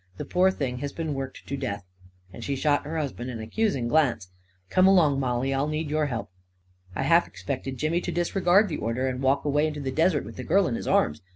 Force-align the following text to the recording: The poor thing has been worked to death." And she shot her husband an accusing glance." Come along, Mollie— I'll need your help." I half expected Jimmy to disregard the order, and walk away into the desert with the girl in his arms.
The 0.17 0.25
poor 0.25 0.49
thing 0.49 0.79
has 0.79 0.91
been 0.91 1.13
worked 1.13 1.45
to 1.47 1.55
death." 1.55 1.85
And 2.33 2.43
she 2.43 2.55
shot 2.55 2.85
her 2.85 2.97
husband 2.97 3.29
an 3.29 3.39
accusing 3.39 3.87
glance." 3.87 4.29
Come 4.71 4.87
along, 4.87 5.19
Mollie— 5.19 5.53
I'll 5.53 5.67
need 5.67 5.91
your 5.91 6.07
help." 6.07 6.31
I 6.95 7.03
half 7.03 7.27
expected 7.27 7.77
Jimmy 7.77 8.01
to 8.01 8.11
disregard 8.11 8.67
the 8.67 8.77
order, 8.77 9.07
and 9.07 9.21
walk 9.21 9.45
away 9.45 9.67
into 9.67 9.79
the 9.79 9.91
desert 9.91 10.25
with 10.25 10.37
the 10.37 10.43
girl 10.43 10.67
in 10.67 10.73
his 10.73 10.87
arms. 10.87 11.21